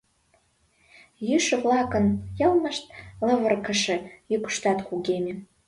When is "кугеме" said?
4.87-5.33